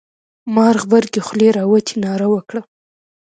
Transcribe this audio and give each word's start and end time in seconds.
مار 0.55 0.75
غبرگې 0.83 1.21
خولې 1.27 1.49
را 1.57 1.63
وتې 1.71 1.95
ناره 2.03 2.27
وکړه. 2.33 2.61